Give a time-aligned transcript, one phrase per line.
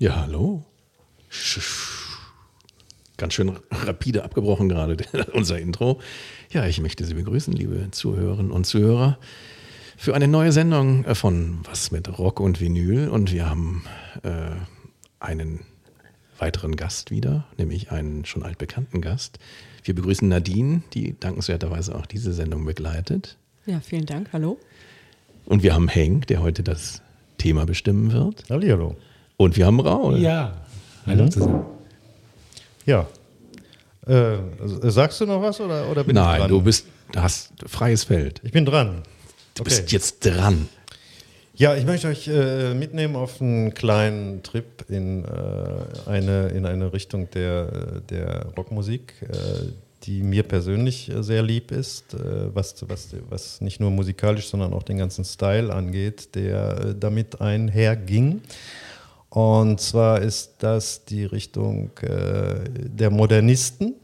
[0.00, 0.64] Ja, hallo.
[3.18, 4.96] Ganz schön rapide abgebrochen gerade
[5.34, 6.00] unser Intro.
[6.50, 9.18] Ja, ich möchte Sie begrüßen, liebe Zuhörerinnen und Zuhörer,
[9.98, 13.10] für eine neue Sendung von Was mit Rock und Vinyl.
[13.10, 13.84] Und wir haben
[14.22, 14.52] äh,
[15.18, 15.66] einen
[16.38, 19.38] weiteren Gast wieder, nämlich einen schon altbekannten Gast.
[19.84, 23.36] Wir begrüßen Nadine, die dankenswerterweise auch diese Sendung begleitet.
[23.66, 24.30] Ja, vielen Dank.
[24.32, 24.58] Hallo.
[25.44, 27.02] Und wir haben Henk, der heute das
[27.36, 28.44] Thema bestimmen wird.
[28.48, 28.96] Hallo.
[29.40, 30.18] Und wir haben Raul.
[30.18, 30.52] Ja.
[31.06, 31.30] Hallo mhm.
[31.30, 31.64] zusammen.
[32.84, 33.06] Ja.
[34.06, 34.36] Äh,
[34.90, 36.50] sagst du noch was oder, oder bin Nein, ich dran?
[36.50, 36.84] du bist,
[37.16, 38.42] hast freies Feld.
[38.44, 39.02] Ich bin dran.
[39.54, 39.70] Du okay.
[39.70, 40.68] bist jetzt dran.
[41.54, 45.28] Ja, ich möchte euch äh, mitnehmen auf einen kleinen Trip in, äh,
[46.06, 49.68] eine, in eine Richtung der, der Rockmusik, äh,
[50.02, 54.82] die mir persönlich sehr lieb ist, äh, was, was, was nicht nur musikalisch, sondern auch
[54.82, 58.42] den ganzen Style angeht, der äh, damit einherging.
[59.30, 63.94] Und zwar ist das die Richtung äh, der Modernisten.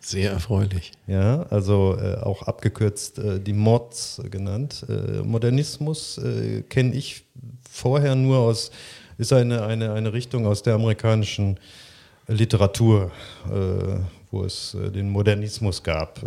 [0.00, 0.92] Sehr erfreulich.
[1.06, 4.86] Ja, also äh, auch abgekürzt äh, die Mods genannt.
[4.88, 7.24] Äh, Modernismus äh, kenne ich
[7.70, 8.70] vorher nur aus,
[9.18, 11.60] ist eine, eine, eine Richtung aus der amerikanischen
[12.26, 13.10] Literatur,
[13.46, 13.98] äh,
[14.30, 16.20] wo es den Modernismus gab.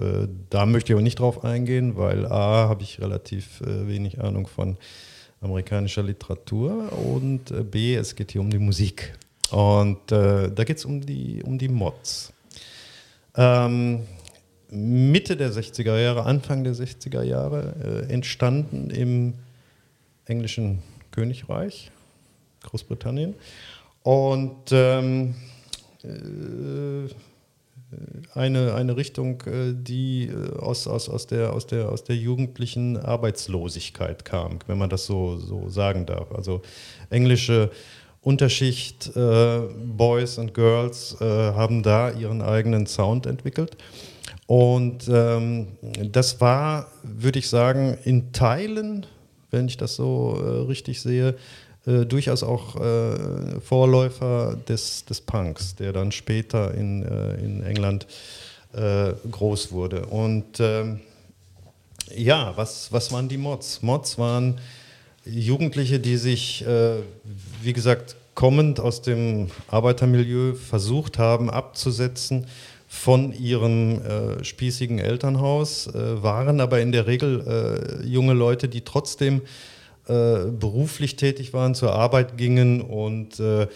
[0.49, 4.77] da möchte ich aber nicht drauf eingehen, weil A, habe ich relativ wenig Ahnung von
[5.43, 9.13] amerikanischer Literatur und äh, B, es geht hier um die Musik.
[9.51, 12.33] Und äh, da geht es um die, um die Mods.
[13.35, 14.03] Ähm,
[14.69, 19.35] Mitte der 60er Jahre, Anfang der 60er Jahre äh, entstanden im
[20.25, 21.91] englischen Königreich,
[22.63, 23.35] Großbritannien.
[24.01, 25.35] Und ähm,
[26.03, 27.07] äh,
[28.33, 32.97] eine, eine Richtung, äh, die äh, aus, aus, aus, der, aus, der, aus der jugendlichen
[32.97, 36.31] Arbeitslosigkeit kam, wenn man das so, so sagen darf.
[36.31, 36.61] Also
[37.09, 37.71] englische
[38.21, 43.77] Unterschicht, äh, Boys und Girls äh, haben da ihren eigenen Sound entwickelt.
[44.47, 45.69] Und ähm,
[46.11, 49.05] das war, würde ich sagen, in Teilen,
[49.51, 51.35] wenn ich das so äh, richtig sehe,
[51.85, 58.07] äh, durchaus auch äh, Vorläufer des, des Punks, der dann später in, äh, in England
[58.71, 60.05] äh, groß wurde.
[60.05, 61.01] Und ähm,
[62.15, 63.81] ja, was, was waren die Mods?
[63.81, 64.59] Mods waren
[65.25, 66.99] Jugendliche, die sich, äh,
[67.61, 72.47] wie gesagt, kommend aus dem Arbeitermilieu versucht haben abzusetzen
[72.87, 79.41] von ihrem äh, spießigen Elternhaus, waren aber in der Regel junge Leute, die trotzdem
[80.07, 83.67] äh, beruflich tätig waren, zur Arbeit gingen und äh,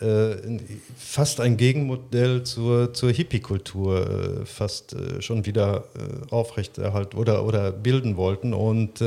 [0.00, 0.58] äh,
[0.96, 5.84] fast ein Gegenmodell zur, zur Hippie-Kultur äh, fast schon wieder
[6.30, 8.54] aufrechterhalten oder, oder bilden wollten.
[8.54, 9.02] Und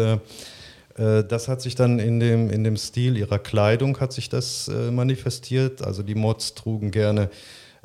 [0.95, 5.81] das hat sich dann in dem, in dem Stil ihrer Kleidung hat sich das manifestiert.
[5.81, 7.29] Also die Mods trugen gerne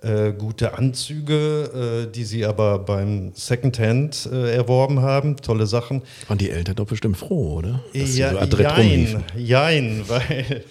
[0.03, 5.37] äh, gute Anzüge, äh, die sie aber beim Secondhand äh, erworben haben.
[5.37, 6.03] Tolle Sachen.
[6.29, 7.83] Waren die Eltern doch bestimmt froh, oder?
[7.95, 10.65] Dass ja, so jein, jein, weil,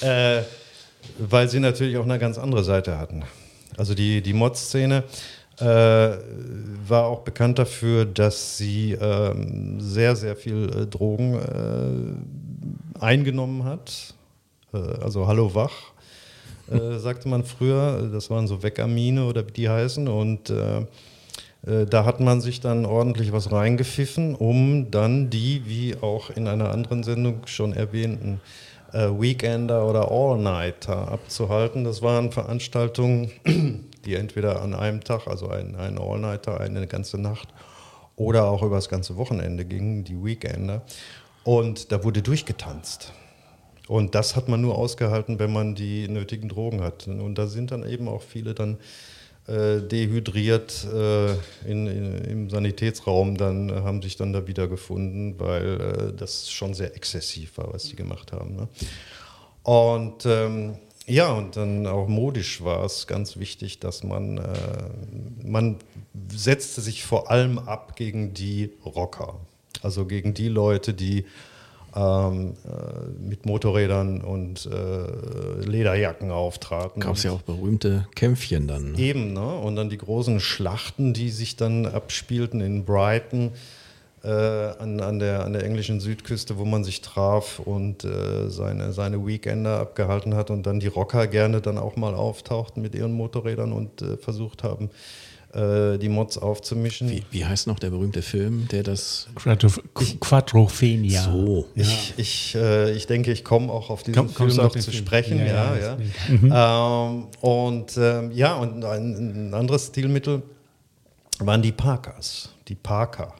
[0.00, 0.42] äh,
[1.18, 3.24] weil sie natürlich auch eine ganz andere Seite hatten.
[3.76, 5.02] Also die, die Mod-Szene
[5.58, 12.24] äh, war auch bekannt dafür, dass sie ähm, sehr, sehr viel Drogen
[13.00, 14.14] eingenommen hat.
[14.72, 15.92] also Hallo Wach
[16.70, 18.08] äh, sagte man früher.
[18.12, 20.08] Das waren so Weckamine oder wie die heißen.
[20.08, 20.80] Und äh,
[21.66, 26.46] äh, da hat man sich dann ordentlich was reingepfiffen, um dann die, wie auch in
[26.48, 28.40] einer anderen Sendung schon erwähnten,
[28.92, 31.84] äh, Weekender oder All-Nighter abzuhalten.
[31.84, 33.30] Das waren Veranstaltungen,
[34.04, 37.48] die entweder an einem Tag, also ein, ein All-Nighter, eine ganze Nacht,
[38.16, 40.82] oder auch über das ganze Wochenende gingen, die Weekender.
[41.44, 43.12] Und da wurde durchgetanzt.
[43.88, 47.08] Und das hat man nur ausgehalten, wenn man die nötigen Drogen hat.
[47.08, 48.78] Und da sind dann eben auch viele dann
[49.48, 51.32] äh, dehydriert äh,
[51.64, 56.50] in, in, im Sanitätsraum, dann äh, haben sich dann da wieder gefunden, weil äh, das
[56.50, 58.56] schon sehr exzessiv war, was sie gemacht haben.
[58.56, 58.68] Ne?
[59.62, 60.76] Und ähm,
[61.06, 64.42] ja, und dann auch modisch war es ganz wichtig, dass man, äh,
[65.42, 65.76] man
[66.30, 69.40] setzte sich vor allem ab gegen die Rocker.
[69.80, 71.24] Also gegen die Leute, die
[71.98, 77.02] ähm, äh, mit Motorrädern und äh, Lederjacken auftraten.
[77.02, 78.92] Gab es ja auch berühmte Kämpfchen dann.
[78.92, 78.98] Ne?
[78.98, 79.56] Eben, ne?
[79.56, 83.52] und dann die großen Schlachten, die sich dann abspielten in Brighton.
[84.24, 88.92] Äh, an, an, der, an der englischen Südküste, wo man sich traf und äh, seine,
[88.92, 93.12] seine Weekender abgehalten hat und dann die Rocker gerne dann auch mal auftauchten mit ihren
[93.12, 94.90] Motorrädern und äh, versucht haben,
[95.54, 97.10] äh, die Mods aufzumischen.
[97.10, 99.28] Wie, wie heißt noch der berühmte Film, der das.
[100.20, 101.22] Quadrophenia.
[101.22, 101.68] So.
[101.74, 101.82] Ja.
[101.82, 105.04] Ich, ich, äh, ich denke, ich komme auch auf diesen Komm, Film noch zu Film.
[105.04, 105.38] sprechen.
[105.38, 105.98] Ja, ja,
[106.42, 107.08] ja.
[107.08, 110.42] Ähm, und ähm, ja, und ein, ein, anderes Stilmittel
[111.38, 113.34] waren die Parkas, die Parker,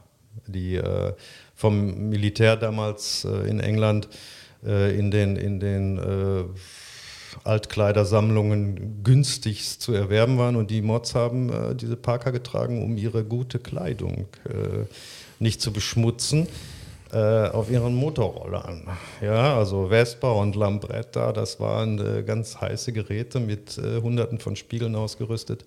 [0.47, 1.13] die äh,
[1.55, 4.09] vom Militär damals äh, in England
[4.65, 6.45] äh, in den, in den äh,
[7.45, 13.25] Altkleidersammlungen günstigst zu erwerben waren und die Mods haben äh, diese Parker getragen, um ihre
[13.25, 14.87] gute Kleidung äh,
[15.39, 16.49] nicht zu beschmutzen
[17.13, 18.83] äh, auf ihren Motorrollern.
[19.23, 24.57] Ja, also Vespa und Lambretta, das waren äh, ganz heiße Geräte mit äh, hunderten von
[24.57, 25.65] Spiegeln ausgerüstet.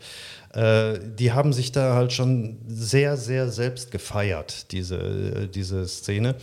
[0.54, 6.36] Äh, die haben sich da halt schon sehr, sehr selbst gefeiert, diese, äh, diese Szene,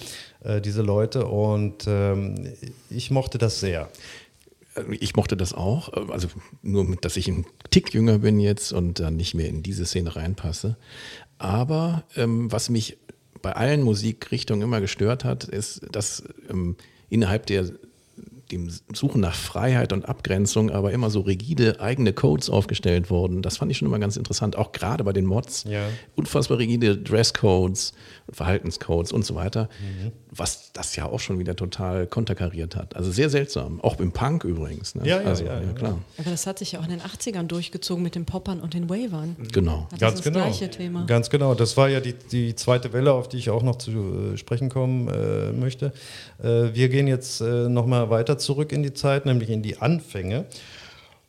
[0.42, 1.26] äh, diese Leute.
[1.26, 2.52] Und ähm,
[2.90, 3.88] ich mochte das sehr
[5.00, 6.28] ich mochte das auch, also
[6.62, 10.16] nur, dass ich ein Tick jünger bin jetzt und dann nicht mehr in diese Szene
[10.16, 10.76] reinpasse.
[11.38, 12.98] Aber ähm, was mich
[13.42, 16.76] bei allen Musikrichtungen immer gestört hat, ist, dass ähm,
[17.08, 17.66] innerhalb der
[18.50, 23.42] dem Suchen nach Freiheit und Abgrenzung aber immer so rigide eigene Codes aufgestellt wurden.
[23.42, 25.64] Das fand ich schon immer ganz interessant, auch gerade bei den Mods.
[25.64, 25.86] Ja.
[26.16, 27.92] Unfassbar rigide Dresscodes,
[28.30, 30.12] Verhaltenscodes und so weiter, mhm.
[30.38, 32.94] Was das ja auch schon wieder total konterkariert hat.
[32.96, 34.94] Also sehr seltsam, auch im Punk übrigens.
[34.94, 35.06] Ne?
[35.06, 35.98] Ja, ja, also, ja, ja, klar.
[36.16, 38.88] Aber das hat sich ja auch in den 80ern durchgezogen mit den Poppern und den
[38.88, 39.36] Wavern.
[39.52, 39.86] Genau.
[39.90, 40.44] Das Ganz ist das genau.
[40.46, 41.06] gleiche Thema.
[41.06, 41.54] Ganz genau.
[41.54, 44.68] Das war ja die, die zweite Welle, auf die ich auch noch zu äh, sprechen
[44.68, 45.92] kommen äh, möchte.
[46.42, 50.46] Äh, wir gehen jetzt äh, nochmal weiter zurück in die Zeit, nämlich in die Anfänge.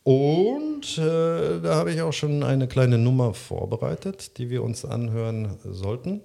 [0.04, 5.58] Und äh, da habe ich auch schon eine kleine Nummer vorbereitet, die wir uns anhören
[5.66, 6.22] sollten.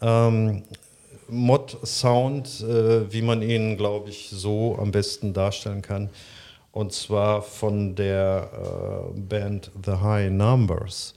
[0.00, 0.62] Ähm,
[1.28, 6.10] Mod Sound, äh, wie man ihn, glaube ich, so am besten darstellen kann.
[6.72, 11.14] Und zwar von der äh, Band The High Numbers.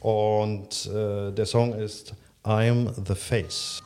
[0.00, 2.14] Und äh, der Song ist
[2.44, 3.83] I'm the Face.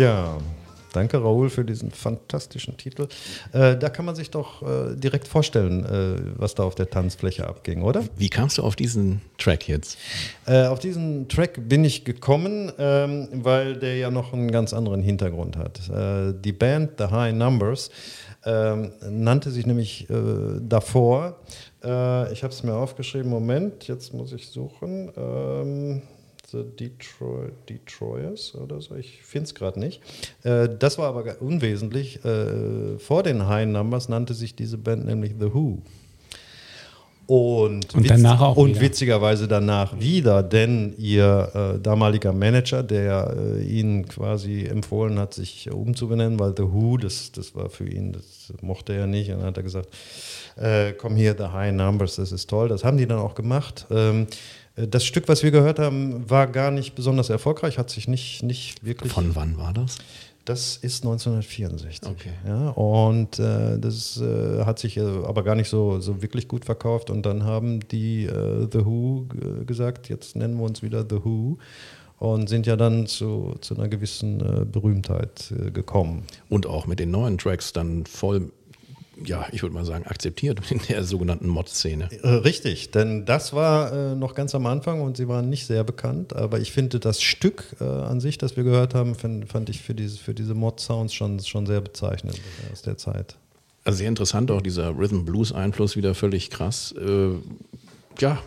[0.00, 0.38] Ja,
[0.94, 3.06] danke Raoul für diesen fantastischen Titel.
[3.52, 7.46] Äh, da kann man sich doch äh, direkt vorstellen, äh, was da auf der Tanzfläche
[7.46, 8.02] abging, oder?
[8.16, 9.98] Wie kamst du auf diesen Track jetzt?
[10.46, 15.02] Äh, auf diesen Track bin ich gekommen, ähm, weil der ja noch einen ganz anderen
[15.02, 15.86] Hintergrund hat.
[15.90, 17.90] Äh, die Band The High Numbers
[18.46, 20.14] ähm, nannte sich nämlich äh,
[20.62, 21.36] davor,
[21.82, 25.10] ich habe es mir aufgeschrieben, Moment, jetzt muss ich suchen.
[25.16, 26.02] Ähm,
[26.52, 30.02] The Detroit, Detroiters oder so, ich finde es gerade nicht.
[30.42, 32.24] Äh, das war aber unwesentlich.
[32.24, 35.82] Äh, vor den High Numbers nannte sich diese Band nämlich The Who.
[37.28, 43.62] Und, und, danach auch und witzigerweise danach wieder, denn ihr äh, damaliger Manager, der äh,
[43.62, 48.52] ihnen quasi empfohlen hat, sich umzubenennen, weil The Who, das, das war für ihn, das
[48.62, 49.30] mochte er nicht.
[49.30, 49.90] Und dann hat er gesagt,
[50.56, 52.68] äh, komm hier, The High Numbers, das ist toll.
[52.68, 53.86] Das haben die dann auch gemacht.
[53.92, 54.26] Ähm, äh,
[54.86, 58.84] das Stück, was wir gehört haben, war gar nicht besonders erfolgreich, hat sich nicht, nicht
[58.84, 59.12] wirklich.
[59.12, 59.98] Von wann war das?
[60.44, 62.10] Das ist 1964.
[62.10, 62.30] Okay.
[62.46, 66.64] Ja, und äh, das äh, hat sich äh, aber gar nicht so, so wirklich gut
[66.64, 67.10] verkauft.
[67.10, 69.26] Und dann haben die äh, The Who
[69.66, 71.58] gesagt, jetzt nennen wir uns wieder The Who
[72.18, 76.24] und sind ja dann zu, zu einer gewissen äh, Berühmtheit gekommen.
[76.48, 78.50] Und auch mit den neuen Tracks dann voll
[79.24, 82.08] ja, ich würde mal sagen, akzeptiert in der sogenannten Mod-Szene.
[82.22, 85.84] Äh, richtig, denn das war äh, noch ganz am Anfang und sie waren nicht sehr
[85.84, 89.68] bekannt, aber ich finde das Stück äh, an sich, das wir gehört haben, find, fand
[89.68, 92.40] ich für diese, für diese Mod-Sounds schon, schon sehr bezeichnend
[92.72, 93.36] aus der Zeit.
[93.84, 96.94] Also sehr interessant, auch dieser Rhythm-Blues-Einfluss wieder völlig krass.
[96.98, 97.30] Äh,
[98.18, 98.42] ja,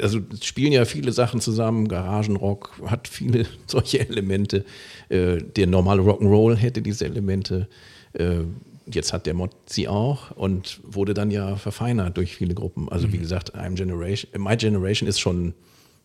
[0.00, 4.64] also spielen ja viele Sachen zusammen, Garagenrock hat viele solche Elemente.
[5.08, 7.68] Äh, der normale Rock'n'Roll hätte diese Elemente
[8.12, 8.42] Äh,
[8.94, 12.88] jetzt hat der Mod sie auch und wurde dann ja verfeinert durch viele Gruppen.
[12.88, 15.54] Also wie gesagt, I'm Generation, My Generation ist schon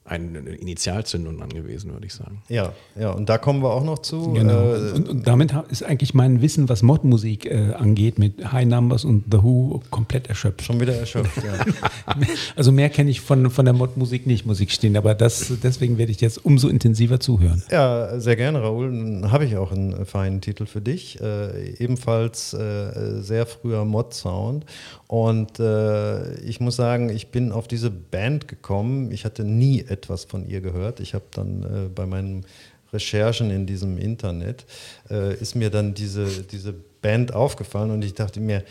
[0.07, 2.43] eine Initialzündung dann gewesen, würde ich sagen.
[2.47, 4.33] Ja, ja, und da kommen wir auch noch zu.
[4.33, 4.75] Genau.
[4.75, 9.03] Äh, und, und damit ist eigentlich mein Wissen, was Mod-Musik äh, angeht, mit High Numbers
[9.03, 10.62] und The Who komplett erschöpft.
[10.62, 11.65] schon wieder erschöpft, ja.
[12.55, 14.95] Also mehr kenne ich von, von der Mod-Musik nicht, muss ich stehen.
[14.95, 17.63] Aber das, deswegen werde ich jetzt umso intensiver zuhören.
[17.71, 18.91] Ja, sehr gerne, Raoul.
[18.91, 21.19] Dann habe ich auch einen feinen Titel für dich.
[21.19, 24.65] Äh, ebenfalls äh, sehr früher Mod-Sound.
[25.07, 29.12] Und äh, ich muss sagen, ich bin auf diese Band gekommen.
[29.12, 30.99] Ich hatte nie etwas von ihr gehört.
[30.99, 32.45] Ich habe dann äh, bei meinen
[32.93, 34.65] Recherchen in diesem Internet,
[35.09, 38.63] äh, ist mir dann diese, diese Band aufgefallen und ich dachte mir,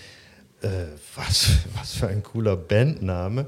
[0.62, 0.69] äh,
[1.14, 3.47] was, was für ein cooler Bandname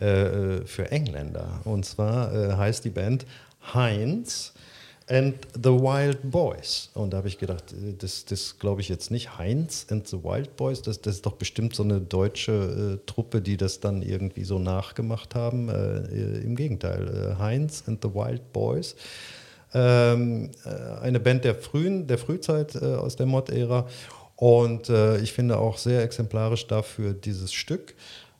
[0.00, 1.60] äh, für Engländer.
[1.64, 3.26] Und zwar äh, heißt die Band
[3.74, 4.52] Heinz
[5.08, 6.90] and the Wild Boys.
[6.94, 9.38] Und da habe ich gedacht, äh, das, das glaube ich jetzt nicht.
[9.38, 13.40] Heinz and the Wild Boys, das, das ist doch bestimmt so eine deutsche äh, Truppe,
[13.40, 15.68] die das dann irgendwie so nachgemacht haben.
[15.68, 18.96] Äh, äh, Im Gegenteil, äh, Heinz and the Wild Boys.
[19.74, 23.86] Ähm, äh, eine Band der frühen, der Frühzeit aus der Mod-Ära.
[24.36, 27.96] Und ich finde auch sehr exemplarisch dafür dieses Stück.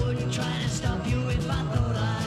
[0.00, 2.17] wouldn't try to stop you if I thought I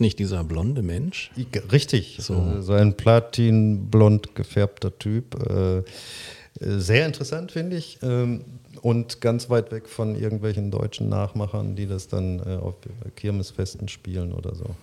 [0.00, 1.30] Heinz nicht dieser blonde Mensch?
[1.70, 5.36] Richtig, so, so ein platinblond gefärbter Typ.
[5.48, 5.82] Äh, äh,
[6.58, 7.98] sehr interessant, finde ich.
[8.02, 8.44] Ähm,
[8.82, 12.76] und ganz weit weg von irgendwelchen deutschen Nachmachern, die das dann äh, auf
[13.14, 14.74] Kirmesfesten spielen oder so.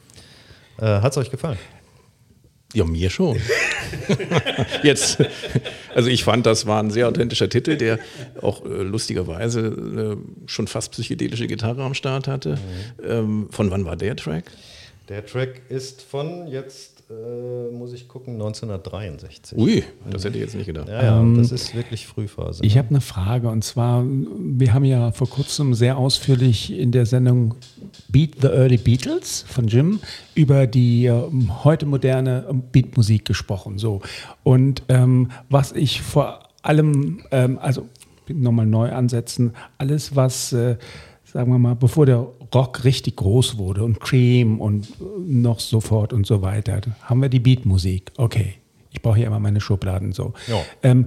[0.79, 1.57] Äh, Hat es euch gefallen?
[2.73, 3.37] Ja, mir schon.
[4.83, 5.17] Jetzt,
[5.95, 7.97] also ich fand, das war ein sehr authentischer Titel, der
[8.41, 12.59] auch äh, lustigerweise äh, schon fast psychedelische Gitarre am Start hatte.
[13.03, 14.51] Ähm, von wann war der Track?
[15.09, 19.57] Der Track ist von jetzt, äh, muss ich gucken, 1963.
[19.57, 20.89] Ui, das hätte ich jetzt nicht gedacht.
[20.89, 22.65] Ja, ja, das ist wirklich Frühphase.
[22.65, 27.05] Ich habe eine Frage und zwar, wir haben ja vor kurzem sehr ausführlich in der
[27.05, 27.55] Sendung
[28.09, 30.01] Beat the Early Beatles von Jim
[30.35, 33.77] über die ähm, heute moderne ähm, Beatmusik gesprochen.
[33.77, 34.01] So.
[34.43, 37.87] Und ähm, was ich vor allem, ähm, also
[38.27, 40.75] nochmal neu ansetzen, alles was, äh,
[41.37, 44.87] sagen wir mal, bevor der Rock richtig groß wurde und Cream und
[45.23, 48.11] noch so fort und so weiter, haben wir die Beatmusik.
[48.17, 48.55] Okay,
[48.89, 50.33] ich brauche hier immer meine Schubladen so.
[50.81, 51.05] Ähm,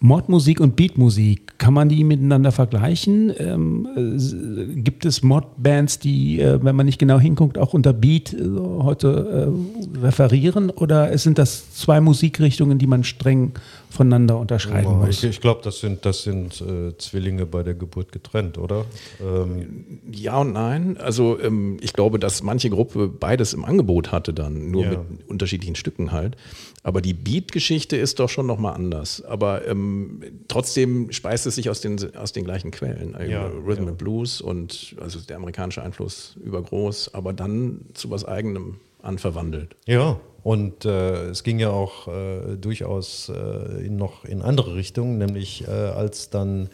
[0.00, 3.32] Modmusik und Beatmusik, kann man die miteinander vergleichen?
[3.38, 8.34] Ähm, äh, gibt es Modbands, die, äh, wenn man nicht genau hinguckt, auch unter Beat
[8.34, 8.38] äh,
[8.80, 9.50] heute
[9.96, 10.68] äh, referieren?
[10.68, 13.52] Oder sind das zwei Musikrichtungen, die man streng
[13.90, 15.08] voneinander unterscheiden Oh, muss?
[15.22, 18.86] ich ich glaube, das sind, das sind äh, Zwillinge bei der Geburt getrennt, oder?
[19.20, 20.96] Ähm, Ja und nein.
[20.96, 24.90] Also ähm, ich glaube, dass manche Gruppe beides im Angebot hatte dann, nur Ja.
[24.90, 26.36] mit unterschiedlichen Stücken halt.
[26.82, 29.22] Aber die Beat-Geschichte ist doch schon nochmal anders.
[29.22, 33.14] Aber ähm, trotzdem speist es sich aus den, aus den gleichen Quellen.
[33.14, 33.88] Also Ja, Rhythm ja.
[33.90, 39.76] and Blues und also der amerikanische Einfluss übergroß, aber dann zu was eigenem anverwandelt.
[39.86, 45.18] Ja, und äh, es ging ja auch äh, durchaus äh, in noch in andere Richtungen,
[45.18, 46.70] nämlich äh, als dann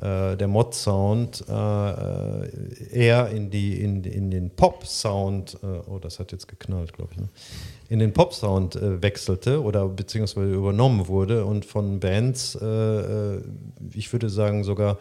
[0.00, 5.58] äh, der Mod-Sound äh, eher in, die, in, in den Pop-Sound,
[5.88, 7.28] oh, das hat jetzt geknallt, glaube ich, ne?
[7.88, 14.98] in den Pop-Sound wechselte oder beziehungsweise übernommen wurde und von Bands, ich würde sagen sogar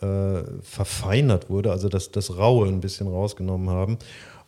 [0.00, 3.98] verfeinert wurde, also das, das Raue ein bisschen rausgenommen haben.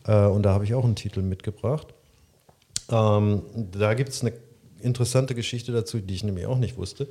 [0.05, 1.95] Und da habe ich auch einen Titel mitgebracht.
[2.91, 3.43] Ähm,
[3.73, 4.33] da gibt es eine
[4.81, 7.09] interessante Geschichte dazu, die ich nämlich auch nicht wusste.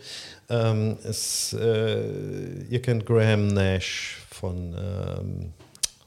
[0.50, 5.54] Ähm, es, äh, ihr kennt Graham Nash von, ähm,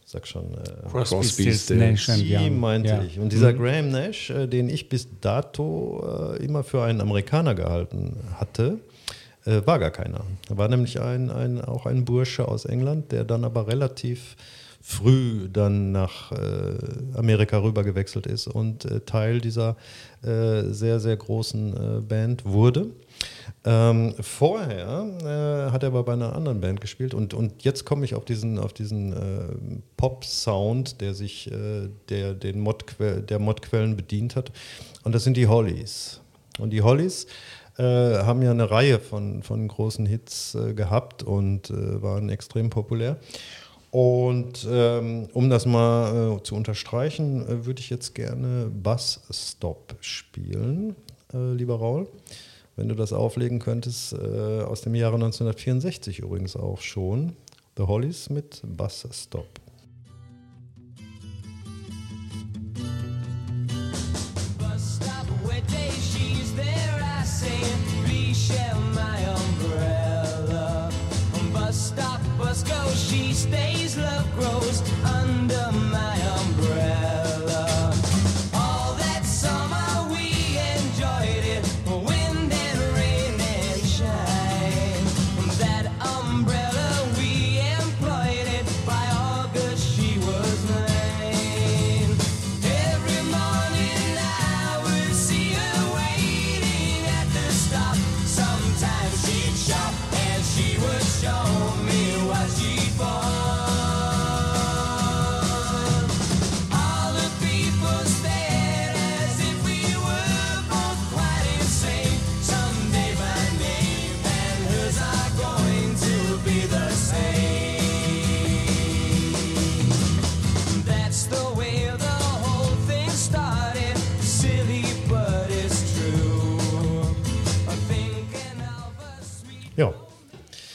[0.05, 1.81] sag schon, äh, Crosby, Crosby, Stills, Stills.
[1.81, 2.61] Nash and die Young.
[2.61, 3.03] meinte Ja.
[3.03, 3.19] ich.
[3.19, 8.17] Und dieser Graham Nash, äh, den ich bis dato äh, immer für einen Amerikaner gehalten
[8.35, 8.79] hatte,
[9.45, 10.25] äh, war gar keiner.
[10.49, 14.37] Er war nämlich ein, ein, auch ein Bursche aus England, der dann aber relativ
[14.83, 16.77] früh dann nach äh,
[17.15, 19.77] Amerika rüber gewechselt ist und äh, Teil dieser
[20.23, 22.91] äh, sehr, sehr großen Band wurde.
[23.65, 28.05] Ähm, vorher äh, hat er aber bei einer anderen Band gespielt und, und jetzt komme
[28.05, 33.97] ich auf diesen, auf diesen äh, Pop-Sound, der sich äh, der, den Modquell, der Modquellen
[33.97, 34.51] bedient hat.
[35.05, 36.21] Und das sind die Hollies.
[36.59, 37.27] Und die Hollies
[37.79, 43.17] haben ja eine Reihe von, von großen Hits gehabt und waren extrem populär.
[43.93, 49.97] Und ähm, um das mal äh, zu unterstreichen, äh, würde ich jetzt gerne Bus Stop
[50.01, 50.97] spielen,
[51.35, 52.09] äh, lieber Raul.
[52.75, 57.37] Wenn du das auflegen könntest, äh, aus dem Jahre 1964 übrigens auch schon.
[57.77, 59.61] The Hollies mit Bus Stop.
[72.39, 73.47] bus
[74.35, 74.83] grows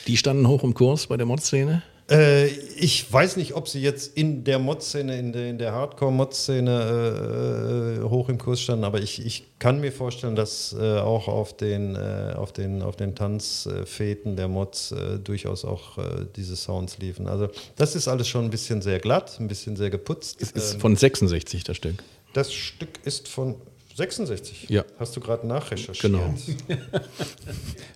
[0.08, 1.82] Die standen hoch im Kurs bei der Mod-Szene.
[2.10, 7.98] Äh, ich weiß nicht, ob sie jetzt in der Mod-Szene, in der, in der Hardcore-Mod-Szene
[8.00, 11.28] äh, äh, hoch im Kurs standen, aber ich, ich kann mir vorstellen, dass äh, auch
[11.28, 15.98] auf den, äh, auf den, auf den Tanzfäden der Mods äh, durchaus auch
[16.38, 17.28] diese Sounds liefen.
[17.28, 20.38] Also das ist alles schon ein bisschen sehr glatt, ein bisschen sehr geputzt.
[20.42, 21.96] Es ist Ähm, von 66 das Stück.
[22.34, 23.56] das Stück ist von
[23.98, 24.70] 66.
[24.70, 24.86] Ja.
[25.00, 26.00] Hast du gerade nachrecherchiert?
[26.00, 26.34] Genau.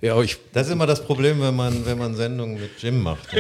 [0.01, 3.31] Ja, ich, Das ist immer das Problem, wenn man, wenn man Sendungen mit Jim macht.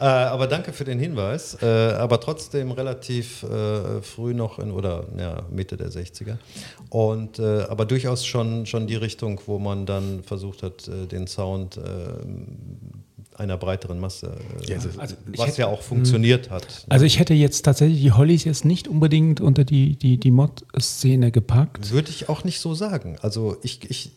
[0.00, 1.58] äh, aber danke für den Hinweis.
[1.60, 6.38] Äh, aber trotzdem relativ äh, früh noch in, oder ja, Mitte der 60er.
[6.88, 11.26] Und, äh, aber durchaus schon, schon die Richtung, wo man dann versucht hat, äh, den
[11.26, 11.82] Sound äh,
[13.38, 16.86] einer breiteren Masse, äh, Ja, also- also ich was hätte- ja auch funktioniert hat.
[16.88, 21.30] Also ich hätte jetzt tatsächlich die Hollies jetzt nicht unbedingt unter die, die, die Mod-Szene
[21.30, 21.90] gepackt.
[21.90, 23.16] Würde ich auch nicht so sagen.
[23.22, 24.10] Also ich, ich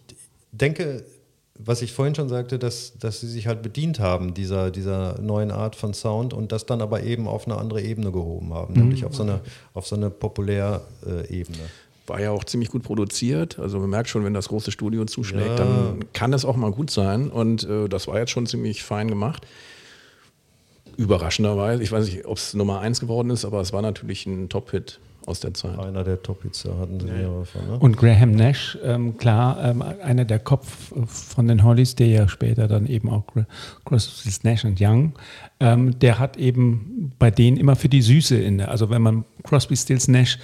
[0.51, 1.03] denke,
[1.61, 5.51] was ich vorhin schon sagte, dass, dass sie sich halt bedient haben, dieser, dieser neuen
[5.51, 9.03] Art von Sound und das dann aber eben auf eine andere Ebene gehoben haben, nämlich
[9.03, 9.41] auf so eine,
[9.73, 11.57] auf so eine Populär-Ebene.
[12.09, 13.59] War ja auch ziemlich gut produziert.
[13.59, 15.55] Also man merkt schon, wenn das große Studio zuschlägt, Ja.
[15.57, 17.29] dann kann es auch mal gut sein.
[17.29, 19.45] Und äh, das war jetzt schon ziemlich fein gemacht.
[20.97, 24.49] Überraschenderweise, ich weiß nicht, ob es Nummer eins geworden ist, aber es war natürlich ein
[24.49, 25.77] Top-Hit aus der Zeit.
[25.79, 27.67] Einer der Top-Hits, da hatten sie mehrere von.
[27.67, 27.77] Ne?
[27.79, 32.27] Und Graham Nash, ähm, klar, ähm, einer der Kopf äh, von den Hollies, der ja
[32.27, 33.45] später dann eben auch Gra-
[33.85, 35.13] Crosby, Nash and Young,
[35.61, 38.67] ähm, der hat eben bei denen immer für die Süße inne.
[38.67, 40.37] Also wenn man Crosby, Stills, Nash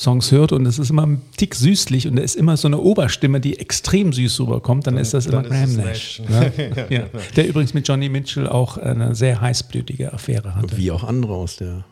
[0.00, 2.78] Songs hört und es ist immer ein Tick süßlich und da ist immer so eine
[2.78, 6.22] Oberstimme, die extrem süß rüberkommt, dann, ist das dann immer Graham Nash.
[6.26, 6.52] Nash.
[6.58, 6.86] Ne?
[6.88, 7.04] ja.
[7.36, 10.74] Der übrigens mit Johnny Mitchell auch eine sehr heißblütige Affäre hatte.
[10.78, 11.84] Wie auch andere aus der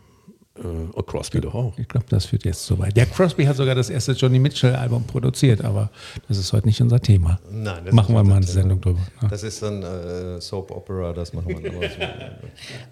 [0.58, 1.78] äh, oh, Crosby doch auch.
[1.78, 2.96] Ich glaube, das führt jetzt zu weit.
[2.96, 5.90] Der Crosby hat sogar das erste Johnny Mitchell-Album produziert, aber
[6.28, 7.38] das ist heute nicht unser Thema.
[7.50, 8.52] Nein, das Machen ist wir mal eine Thema.
[8.52, 9.00] Sendung drüber.
[9.22, 9.28] Ja.
[9.28, 11.90] Das ist dann äh, Soap Opera, das machen wir dann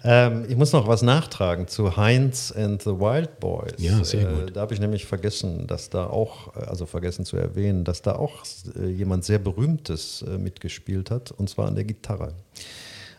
[0.03, 3.73] ähm, Ich muss noch was nachtragen zu Heinz and the Wild Boys.
[3.77, 4.49] Ja, sehr gut.
[4.49, 8.01] Äh, da habe ich nämlich vergessen, dass da auch, äh, also vergessen zu erwähnen, dass
[8.01, 8.43] da auch
[8.79, 12.33] äh, jemand sehr Berühmtes äh, mitgespielt hat, und zwar an der Gitarre.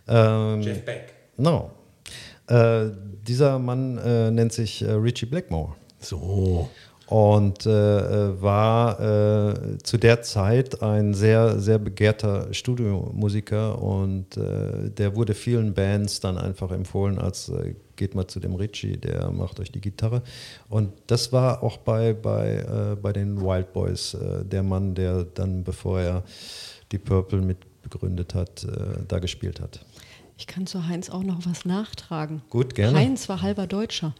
[0.09, 1.13] Ähm, Jeff Beck.
[1.37, 1.71] No.
[2.49, 2.91] Äh,
[3.27, 6.69] dieser Mann äh, nennt sich äh, Richie Blackmore So.
[7.09, 8.99] und äh, äh, war
[9.83, 16.71] zu der Zeit ein sehr, sehr begehrter Studiomusiker und der wurde vielen Bands dann einfach
[16.71, 17.51] empfohlen als
[17.99, 20.23] geht mal zu dem Richie, der macht euch die Gitarre.
[20.71, 25.25] Und das war auch bei, bei, äh, bei den Wild Boys äh, der Mann, der
[25.25, 26.23] dann, bevor er
[26.91, 29.85] die Purple mit begründet hat, äh, da gespielt hat.
[30.39, 32.43] Ich kann zu Heinz auch noch was nachtragen.
[32.49, 32.97] Gut, gerne.
[32.99, 34.15] Heinz war halber Deutscher.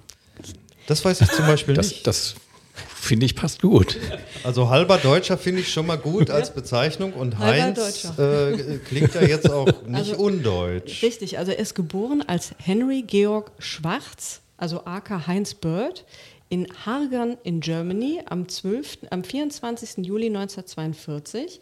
[0.87, 2.07] Das weiß ich zum Beispiel Das, nicht.
[2.07, 2.35] das
[2.75, 3.97] finde ich passt gut.
[4.45, 9.15] Also halber Deutscher finde ich schon mal gut als Bezeichnung und Halber Heinz äh, klingt
[9.15, 11.03] ja jetzt auch nicht Also- undeutsch.
[11.03, 16.05] Richtig, also er ist geboren als Henry Georg Schwarz, also aka Heinz Bird,
[16.51, 20.07] in Hargern in Germany am, 12., am 24.
[20.07, 21.61] Juli 1942,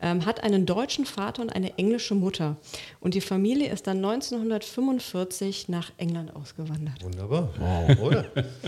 [0.00, 2.56] ähm, hat einen deutschen Vater und eine englische Mutter.
[3.00, 7.02] Und die Familie ist dann 1945 nach England ausgewandert.
[7.02, 7.50] Wunderbar,
[8.00, 8.24] oder?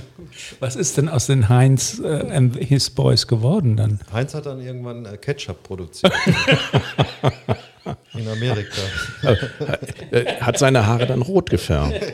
[0.60, 4.00] Was ist denn aus den Heinz äh, and His Boys geworden dann?
[4.12, 6.12] Heinz hat dann irgendwann äh, Ketchup produziert.
[8.14, 8.82] In Amerika.
[10.10, 11.94] Äh, Hat seine Haare dann rot gefärbt.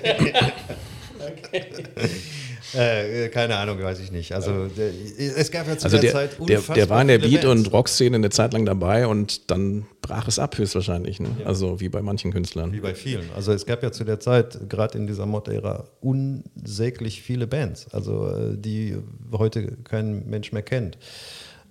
[2.74, 4.32] Äh, keine Ahnung, weiß ich nicht.
[4.32, 7.08] Also der, es gab ja zu Also der, der, Zeit der, unfassbar der war in
[7.08, 11.20] der Beat- und Rock-Szene eine Zeit lang dabei und dann brach es ab höchstwahrscheinlich.
[11.20, 11.28] Ne?
[11.44, 12.72] Also wie bei manchen Künstlern.
[12.72, 13.30] Wie bei vielen.
[13.34, 18.28] Also es gab ja zu der Zeit, gerade in dieser Mod-Ära, unsäglich viele Bands, also
[18.28, 18.96] äh, die
[19.32, 20.98] heute kein Mensch mehr kennt.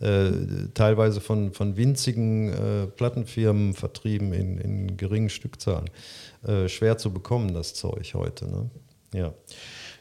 [0.02, 0.32] Äh,
[0.74, 5.90] teilweise von, von winzigen äh, Plattenfirmen vertrieben in, in geringen Stückzahlen.
[6.46, 8.46] Äh, schwer zu bekommen, das Zeug heute.
[8.46, 8.70] Ne?
[9.14, 9.34] Ja.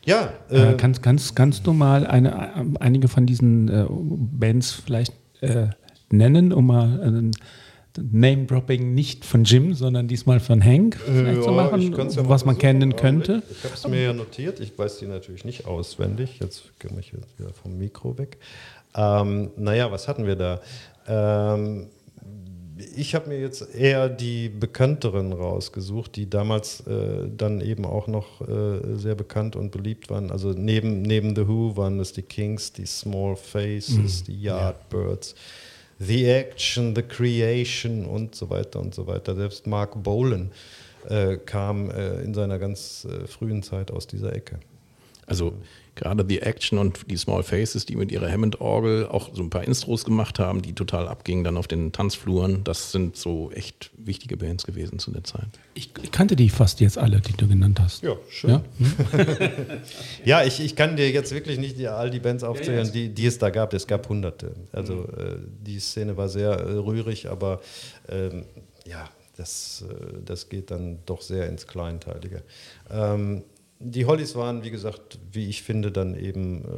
[0.07, 4.73] Ja, Äh, äh, kannst, kannst, kannst du mal eine, äh, einige von diesen äh, Bands
[4.73, 5.69] vielleicht äh,
[6.11, 7.33] nennen, um mal ein
[7.97, 12.45] Name-Dropping nicht von Jim, sondern diesmal von Hank zu Ja, machen, ich kann's ja was
[12.45, 13.43] man kennen könnte?
[13.51, 14.59] Ich habe es mir ja notiert.
[14.61, 16.41] Ich weiß die natürlich nicht auswendig.
[16.41, 18.39] Jetzt komme ich jetzt wieder vom Mikro weg.
[18.97, 20.61] Ähm, naja, was hatten wir da?
[21.07, 21.87] Ähm,
[22.97, 28.41] ich habe mir jetzt eher die bekannteren rausgesucht, die damals äh, dann eben auch noch
[28.41, 30.31] äh, sehr bekannt und beliebt waren.
[30.31, 35.35] Also neben, neben The Who waren es die Kings, die Small Faces, die Yardbirds,
[35.99, 39.37] The Action, The Creation und so weiter und so weiter.
[39.37, 40.51] Selbst Mark Bolan
[41.09, 44.59] äh, kam äh, in seiner ganz äh, frühen Zeit aus dieser Ecke.
[45.27, 45.55] Also
[45.95, 49.65] gerade die Action und die Small Faces, die mit ihrer Hammond-Orgel auch so ein paar
[49.65, 54.37] Intros gemacht haben, die total abgingen dann auf den Tanzfluren, das sind so echt wichtige
[54.37, 55.47] Bands gewesen zu der Zeit.
[55.75, 58.03] Ich, ich kannte die fast jetzt alle, die du genannt hast.
[58.03, 58.51] Ja, schön.
[58.51, 58.63] Ja?
[60.25, 63.27] Ja, ich, ich kann dir jetzt wirklich nicht die, all die Bands aufzählen, die, die
[63.27, 63.73] es da gab.
[63.75, 64.53] Es gab hunderte.
[64.73, 67.61] Also äh, die Szene war sehr äh, rührig, aber
[68.09, 68.47] ähm,
[68.87, 72.43] ja, das, äh, das geht dann doch sehr ins Kleinteilige.
[72.91, 73.43] Ähm,
[73.85, 76.69] die Hollies waren, wie gesagt, wie ich finde, dann eben äh,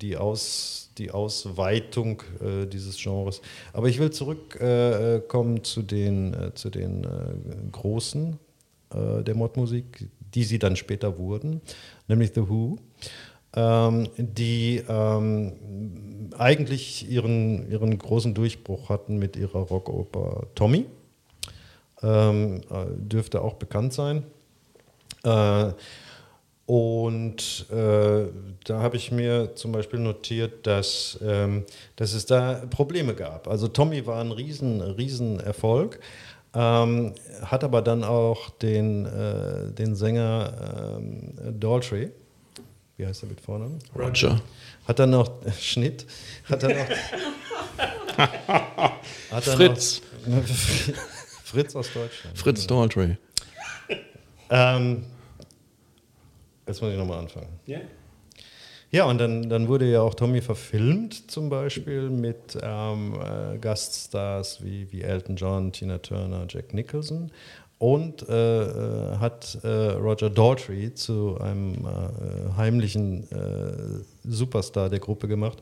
[0.00, 3.42] die, Aus, die Ausweitung äh, dieses Genres.
[3.72, 7.08] Aber ich will zurückkommen äh, zu den, äh, zu den äh,
[7.70, 8.38] großen
[8.94, 11.60] äh, der Modmusik, die sie dann später wurden,
[12.08, 12.78] nämlich The Who,
[13.54, 15.52] ähm, die ähm,
[16.36, 20.86] eigentlich ihren, ihren großen Durchbruch hatten mit ihrer Rockoper Tommy.
[22.02, 24.24] Ähm, äh, dürfte auch bekannt sein.
[26.66, 28.26] Äh, und äh,
[28.64, 31.64] da habe ich mir zum Beispiel notiert, dass, ähm,
[31.96, 33.48] dass es da Probleme gab.
[33.48, 36.00] Also Tommy war ein riesen, riesen Erfolg,
[36.54, 42.10] ähm, hat aber dann auch den, äh, den Sänger ähm, Daltrey,
[42.96, 43.78] wie heißt er mit Vornamen?
[43.96, 44.40] Roger.
[44.86, 46.06] Hat dann noch Schnitt,
[46.48, 46.72] hat dann
[49.30, 50.00] noch Fritz.
[50.26, 50.42] Noch,
[51.44, 52.38] Fritz aus Deutschland.
[52.38, 53.16] Fritz Daltrey.
[54.50, 55.04] Ähm,
[56.66, 57.48] jetzt muss ich nochmal anfangen.
[58.90, 64.62] Ja, und dann, dann wurde ja auch Tommy verfilmt, zum Beispiel mit ähm, äh, Gaststars
[64.62, 67.32] wie, wie Elton John, Tina Turner, Jack Nicholson.
[67.78, 75.26] Und äh, äh, hat äh, Roger Daltrey zu einem äh, heimlichen äh, Superstar der Gruppe
[75.26, 75.58] gemacht,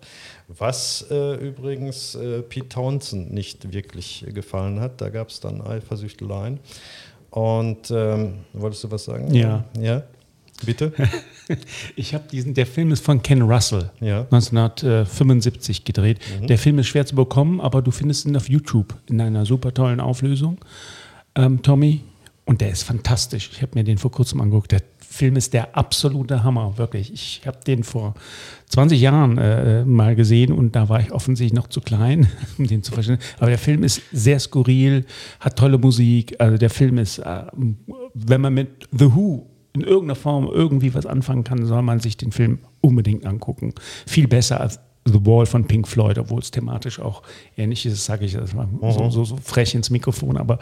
[0.46, 5.00] was äh, übrigens äh, Pete Townsend nicht wirklich gefallen hat.
[5.00, 6.60] Da gab es dann Eifersüchteleien.
[7.30, 9.32] Und ähm, wolltest du was sagen?
[9.32, 9.64] Ja.
[9.80, 10.02] Ja,
[10.64, 10.92] bitte?
[11.96, 14.20] Ich habe diesen, der Film ist von Ken Russell, Ja.
[14.30, 16.18] 1975 gedreht.
[16.48, 19.74] Der Film ist schwer zu bekommen, aber du findest ihn auf YouTube in einer super
[19.74, 20.58] tollen Auflösung.
[21.34, 22.00] Ähm, Tommy,
[22.44, 23.50] und der ist fantastisch.
[23.52, 24.72] Ich habe mir den vor kurzem angeguckt.
[24.72, 27.12] Der Film ist der absolute Hammer, wirklich.
[27.12, 28.14] Ich habe den vor
[28.68, 32.82] 20 Jahren äh, mal gesehen und da war ich offensichtlich noch zu klein, um den
[32.82, 33.18] zu verstehen.
[33.38, 35.04] Aber der Film ist sehr skurril,
[35.40, 36.36] hat tolle Musik.
[36.40, 37.42] Also der Film ist, äh,
[38.14, 42.16] wenn man mit The Who in irgendeiner Form irgendwie was anfangen kann, soll man sich
[42.16, 43.74] den Film unbedingt angucken.
[44.06, 47.22] Viel besser als The Wall von Pink Floyd, obwohl es thematisch auch
[47.56, 50.58] ähnlich ist, sage ich das mal so, so, so frech ins Mikrofon, aber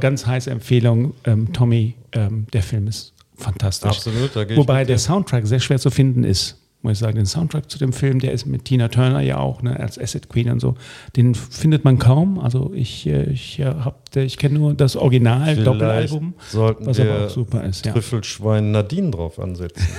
[0.00, 3.90] ganz heiße Empfehlung, ähm, Tommy, ähm, der Film ist fantastisch.
[3.90, 4.98] Absolut, da Wobei der.
[4.98, 6.56] Soundtrack sehr schwer zu finden ist.
[6.82, 7.16] Muss ich sagen.
[7.16, 10.28] Den Soundtrack zu dem Film, der ist mit Tina Turner ja auch, ne, als Acid
[10.28, 10.74] Queen und so.
[11.16, 12.38] Den findet man kaum.
[12.38, 17.12] Also ich, äh, ich, äh, hab, ich kenne nur das Original Doppelalbum, sollten was wir
[17.12, 17.86] aber auch super ist.
[17.86, 17.92] Ja.
[17.92, 19.86] Trüffelschwein Nadine drauf ansetzen.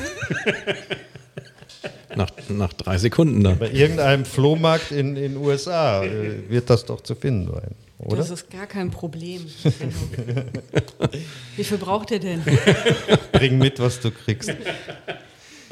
[2.13, 3.57] Nach, nach drei Sekunden dann.
[3.57, 8.17] Bei irgendeinem Flohmarkt in den USA äh, wird das doch zu finden sein, oder?
[8.17, 9.45] Das ist gar kein Problem.
[11.55, 12.41] Wie viel braucht ihr denn?
[13.31, 14.53] Bring mit, was du kriegst.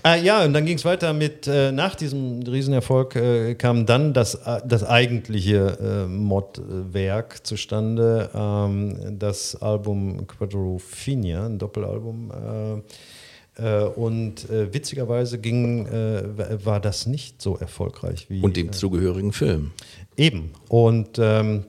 [0.01, 4.13] Ah, ja, und dann ging es weiter mit, äh, nach diesem Riesenerfolg äh, kam dann
[4.13, 12.31] das, äh, das eigentliche äh, Mod-Werk zustande, ähm, das Album Quadrophenia, ein Doppelalbum.
[13.57, 19.33] Äh, äh, und witzigerweise ging, wa- war das nicht so erfolgreich wie Und dem zugehörigen
[19.33, 19.71] Film.
[20.15, 20.51] Eben.
[20.69, 21.65] Und ähm,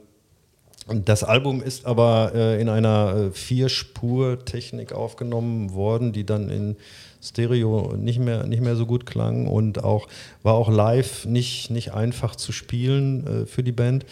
[0.86, 6.76] das Album ist aber in einer Vierspur-Technik aufgenommen worden, die dann in
[7.22, 10.08] Stereo nicht mehr, nicht mehr so gut klang und auch
[10.42, 14.06] war auch live nicht, nicht einfach zu spielen äh, für die Band.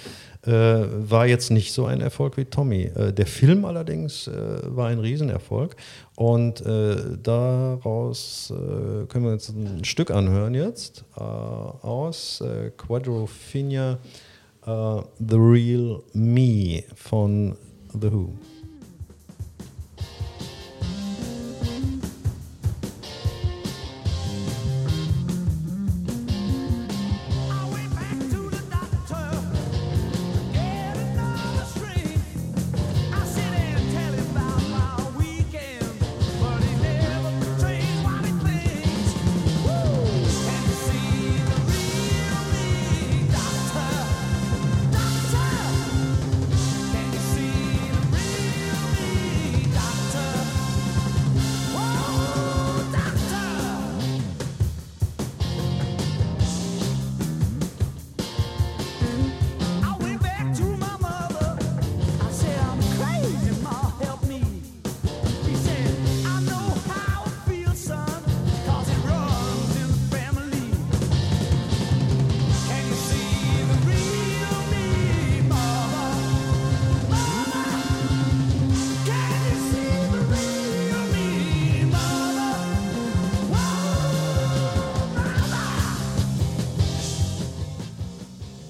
[0.46, 2.84] Äh, war jetzt nicht so ein Erfolg wie Tommy.
[2.84, 4.32] Äh, der Film allerdings äh,
[4.64, 5.74] war ein Riesenerfolg
[6.14, 12.42] und äh, daraus äh, können wir uns ein Stück anhören jetzt aus
[12.76, 13.98] Quadrophenia
[14.64, 17.56] The Real Me von
[17.92, 18.34] The Who.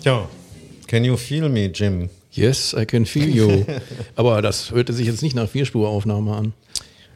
[0.08, 0.26] Tja,
[0.86, 2.08] Can You Feel Me, Jim?
[2.32, 3.64] Yes, I can feel you.
[4.16, 6.52] Aber das hörte sich jetzt nicht nach Vierspuraufnahme an.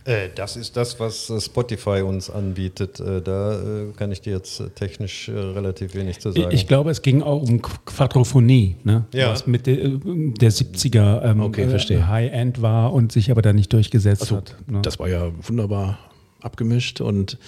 [0.04, 3.00] Äh, das ist das, was äh, Spotify uns anbietet.
[3.00, 6.48] Äh, da äh, kann ich dir jetzt äh, technisch äh, relativ wenig zu sagen.
[6.50, 9.06] Ich glaube, es ging auch um Qu- Quadrophonie, ne?
[9.14, 9.30] Ja.
[9.30, 12.02] was mit der, äh, der 70er ähm, Okay, äh.
[12.02, 14.54] High-End war und sich aber da nicht durchgesetzt Also, hat.
[14.66, 14.80] Ne?
[14.82, 15.98] das war ja wunderbar
[16.42, 17.00] abgemischt.
[17.00, 17.38] Und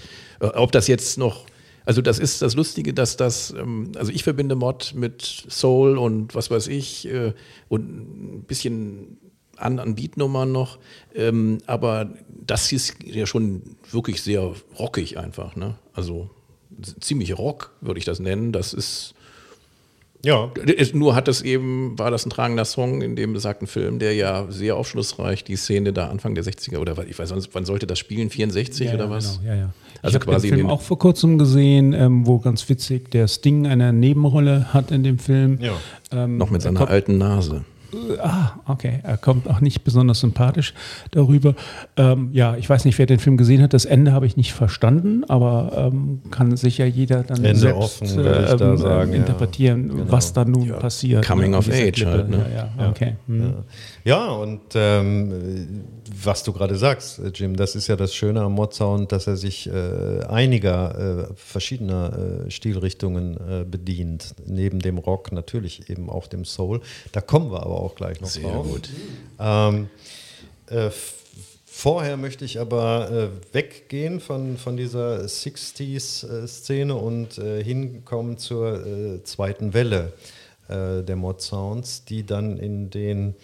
[0.40, 1.44] äh, ob das jetzt noch,
[1.84, 6.34] also das ist das Lustige, dass das, ähm, also ich verbinde Mod mit Soul und
[6.34, 7.34] was weiß ich äh,
[7.68, 9.18] und ein bisschen
[9.56, 10.78] an, an Beatnummern noch.
[11.14, 15.56] Ähm, aber das ist ja schon wirklich sehr rockig einfach.
[15.56, 15.76] Ne?
[15.92, 16.30] Also
[17.00, 18.52] ziemlich Rock würde ich das nennen.
[18.52, 19.13] Das ist
[20.24, 23.98] ja, es, nur hat es eben, war das ein tragender Song in dem besagten Film,
[23.98, 27.64] der ja sehr aufschlussreich die Szene da Anfang der 60er oder ich weiß nicht, wann
[27.64, 28.30] sollte das spielen?
[28.30, 29.40] 64 ja, oder ja, was?
[29.40, 29.70] Genau, ja, ja.
[30.02, 33.10] Also ich habe quasi den Film den- auch vor kurzem gesehen, ähm, wo ganz witzig
[33.10, 35.58] der Sting eine Nebenrolle hat in dem Film.
[35.60, 35.72] ja.
[36.12, 37.64] Ähm, Noch mit er seiner alten Nase.
[38.22, 39.00] Ah, okay.
[39.02, 40.74] Er kommt auch nicht besonders sympathisch
[41.10, 41.54] darüber.
[41.96, 43.72] Ähm, ja, ich weiß nicht, wer den Film gesehen hat.
[43.72, 48.06] Das Ende habe ich nicht verstanden, aber ähm, kann sicher jeder dann Ende selbst offen,
[48.06, 48.14] ich
[48.56, 49.16] da sagen, ja.
[49.18, 50.04] interpretieren, Genau.
[50.12, 51.26] was da nun passiert.
[51.26, 52.10] Coming ne, of in dieser age Klippe.
[52.10, 52.46] halt, ne?
[52.54, 53.16] Ja, ja, okay.
[53.26, 53.54] Hm.
[54.04, 55.84] Ja, und ähm,
[56.22, 59.36] was du gerade sagst, äh, Jim, das ist ja das Schöne am Mod-Sound, dass er
[59.36, 64.34] sich äh, einiger äh, verschiedener äh, Stilrichtungen äh, bedient.
[64.46, 66.80] Neben dem Rock natürlich eben auch dem Soul.
[67.12, 68.66] Da kommen wir aber auch gleich noch Sehr drauf.
[68.66, 68.90] gut.
[69.38, 69.88] Ähm,
[70.68, 70.90] äh,
[71.66, 79.24] vorher möchte ich aber äh, weggehen von, von dieser 60s-Szene und äh, hinkommen zur äh,
[79.24, 80.12] zweiten Welle
[80.68, 83.34] äh, der Mod-Sounds, die dann in den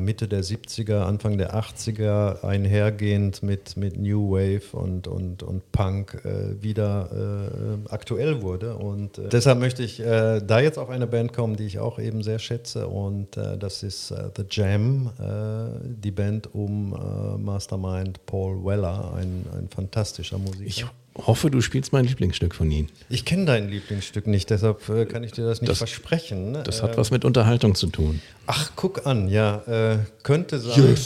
[0.00, 6.22] Mitte der 70er, Anfang der 80er einhergehend mit, mit New Wave und, und, und Punk
[6.24, 8.76] äh, wieder äh, aktuell wurde.
[8.76, 11.98] Und äh, deshalb möchte ich äh, da jetzt auf eine Band kommen, die ich auch
[11.98, 12.88] eben sehr schätze.
[12.88, 19.14] Und äh, das ist äh, The Jam, äh, die Band um äh, Mastermind Paul Weller,
[19.16, 20.64] ein, ein fantastischer Musiker.
[20.66, 22.88] Ich hoffe, du spielst mein Lieblingsstück von ihnen.
[23.08, 26.58] Ich kenne dein Lieblingsstück nicht, deshalb äh, kann ich dir das nicht Das- versprechen.
[26.64, 28.20] Das Äh, hat was mit Unterhaltung zu tun.
[28.46, 30.96] Ach, guck an, ja, äh, könnte sein.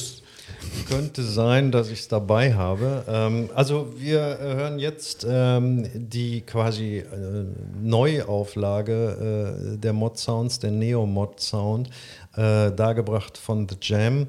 [0.89, 3.05] Könnte sein, dass ich es dabei habe.
[3.09, 7.05] Ähm, also wir äh, hören jetzt ähm, die quasi äh,
[7.83, 11.89] Neuauflage äh, der Mod-Sounds, der Neo-Mod-Sound,
[12.37, 14.27] äh, dargebracht von The Jam.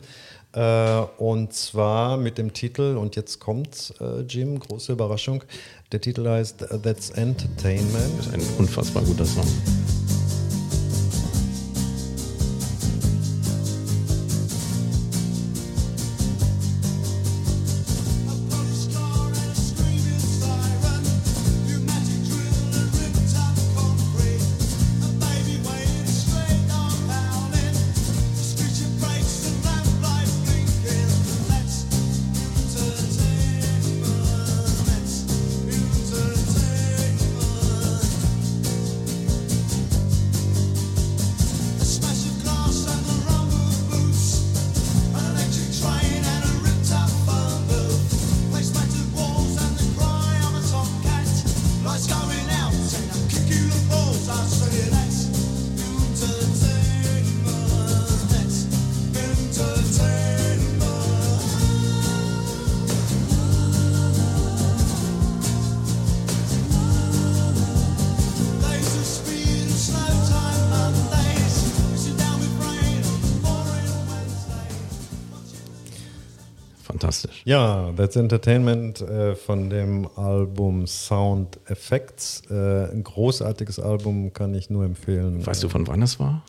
[0.54, 5.44] Äh, und zwar mit dem Titel, und jetzt kommt äh, Jim, große Überraschung,
[5.92, 8.18] der Titel heißt That's Entertainment.
[8.18, 9.48] Das ist ein unfassbar guter Song.
[77.22, 77.42] Fantastisch.
[77.46, 82.44] Ja, That's Entertainment äh, von dem Album Sound Effects.
[82.50, 85.46] Äh, ein großartiges Album, kann ich nur empfehlen.
[85.46, 86.44] Weißt du, von wann es war?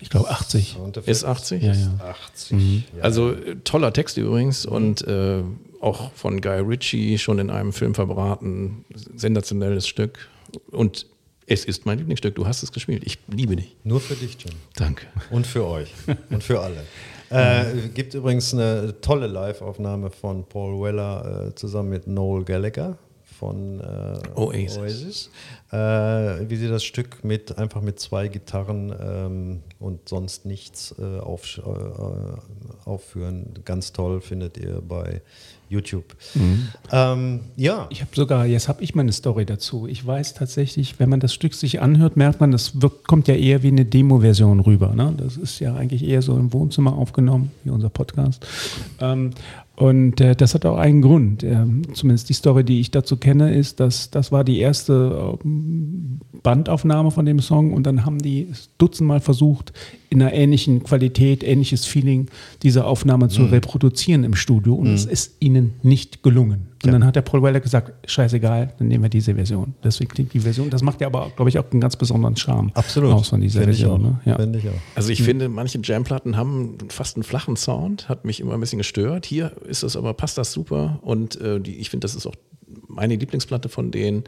[0.00, 0.74] Ich glaube 80.
[0.76, 1.62] Sound Effects Ist 80?
[1.62, 2.16] Ja, ja.
[2.32, 2.84] 80.
[2.96, 3.02] Ja.
[3.02, 5.42] Also äh, toller Text übrigens und äh,
[5.80, 8.84] auch von Guy Ritchie schon in einem Film verbraten.
[9.14, 10.28] Sensationelles Stück.
[10.70, 11.06] Und
[11.46, 12.34] es ist mein Lieblingsstück.
[12.34, 13.02] Du hast es gespielt.
[13.06, 13.76] Ich liebe dich.
[13.84, 14.54] Nur für dich, Jim.
[14.76, 15.06] Danke.
[15.30, 15.92] Und für euch.
[16.30, 16.84] Und für alle.
[17.30, 22.96] Äh, gibt übrigens eine tolle Live-Aufnahme von Paul Weller äh, zusammen mit Noel Gallagher
[23.38, 25.30] von äh, Oasis.
[25.70, 31.20] Äh, wie sie das Stück mit einfach mit zwei Gitarren ähm, und sonst nichts äh,
[31.20, 33.54] auf, äh, aufführen.
[33.64, 35.22] Ganz toll findet ihr bei
[35.68, 36.16] YouTube.
[36.92, 39.86] Ähm, ja, Ich habe sogar, jetzt habe ich meine Story dazu.
[39.86, 43.34] Ich weiß tatsächlich, wenn man das Stück sich anhört, merkt man, das wirkt, kommt ja
[43.34, 44.94] eher wie eine Demo-Version rüber.
[44.94, 45.14] Ne?
[45.16, 48.46] Das ist ja eigentlich eher so im Wohnzimmer aufgenommen, wie unser Podcast.
[49.00, 49.30] Ähm,
[49.78, 51.44] und äh, das hat auch einen Grund.
[51.44, 56.18] Ähm, zumindest die Story, die ich dazu kenne, ist, dass das war die erste ähm,
[56.42, 59.72] Bandaufnahme von dem Song und dann haben die es dutzendmal versucht,
[60.10, 62.26] in einer ähnlichen Qualität, ähnliches Feeling
[62.64, 66.66] diese Aufnahme zu reproduzieren im Studio und es ist ihnen nicht gelungen.
[66.84, 69.74] Und dann hat der Paul Weller gesagt, scheißegal, dann nehmen wir diese Version.
[69.82, 72.70] Deswegen klingt die Version, das macht ja aber, glaube ich, auch einen ganz besonderen Charme
[72.74, 73.12] absolut.
[73.14, 74.00] aus von dieser Finde ich Version.
[74.00, 74.10] auch.
[74.10, 74.20] Ne?
[74.24, 74.36] Ja.
[74.36, 74.72] Finde ich auch.
[74.94, 78.78] Also ich finde, manche Jamplatten haben fast einen flachen Sound, hat mich immer ein bisschen
[78.78, 79.26] gestört.
[79.26, 82.34] Hier ist es aber, passt das super und äh, die, ich finde, das ist auch
[82.86, 84.24] meine Lieblingsplatte von denen.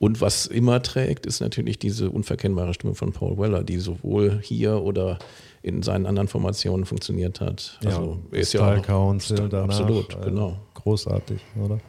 [0.00, 4.82] Und was immer trägt, ist natürlich diese unverkennbare Stimme von Paul Weller, die sowohl hier
[4.82, 5.18] oder
[5.62, 7.78] in seinen anderen Formationen funktioniert hat.
[7.84, 9.68] Also er ist Style ja Council Style- danach.
[9.68, 10.56] absolut, äh, genau.
[10.84, 11.80] Großartig, oder?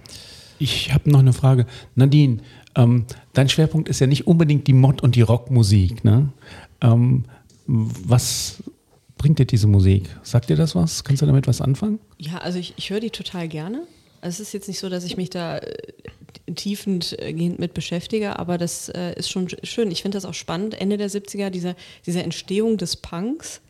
[0.58, 1.66] Ich habe noch eine Frage.
[1.96, 2.38] Nadine,
[2.76, 6.04] ähm, dein Schwerpunkt ist ja nicht unbedingt die Mod- und die Rockmusik.
[6.04, 6.30] Ne?
[6.82, 7.26] Ähm,
[7.68, 8.64] was
[9.18, 10.10] bringt dir diese Musik?
[10.24, 11.04] Sagt dir das was?
[11.04, 12.00] Kannst du damit was anfangen?
[12.18, 13.84] Ja, also ich, ich höre die total gerne.
[14.22, 15.74] Also es ist jetzt nicht so, dass ich mich da äh,
[16.56, 19.92] tiefendgehend mit beschäftige, aber das äh, ist schon schön.
[19.92, 20.80] Ich finde das auch spannend.
[20.80, 23.62] Ende der 70er, diese, diese Entstehung des Punks,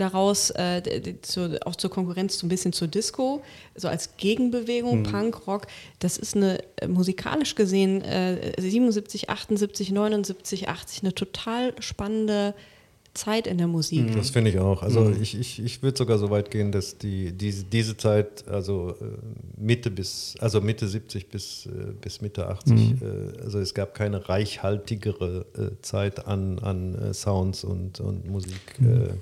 [0.00, 3.42] daraus äh, zu, auch zur Konkurrenz so ein bisschen zur Disco,
[3.74, 5.66] so als Gegenbewegung, Punk, Rock,
[5.98, 12.54] das ist eine äh, musikalisch gesehen äh, 77, 78, 79, 80 eine total spannende
[13.14, 14.14] Zeit in der Musik.
[14.14, 14.82] Das finde ich auch.
[14.82, 18.94] Also ich, ich, ich würde sogar so weit gehen, dass die, diese, diese Zeit, also
[19.00, 19.04] äh,
[19.60, 24.28] Mitte bis, also Mitte 70 bis, äh, bis Mitte 80, äh, also es gab keine
[24.28, 29.14] reichhaltigere äh, Zeit an, an Sounds und, und Musik äh,